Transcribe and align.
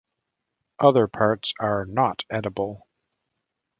Other 0.79 1.07
parts 1.07 1.53
are 1.59 1.85
not 1.85 2.25
edible. 2.27 2.87